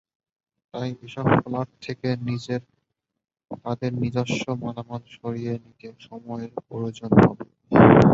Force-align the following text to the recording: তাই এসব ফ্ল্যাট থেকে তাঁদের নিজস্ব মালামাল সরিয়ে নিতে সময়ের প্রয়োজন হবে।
তাই 0.73 0.89
এসব 1.03 1.25
ফ্ল্যাট 1.37 1.69
থেকে 1.81 2.07
তাঁদের 3.63 3.91
নিজস্ব 4.03 4.43
মালামাল 4.61 5.03
সরিয়ে 5.15 5.53
নিতে 5.63 5.87
সময়ের 6.01 6.51
প্রয়োজন 6.67 7.11
হবে। 7.19 7.45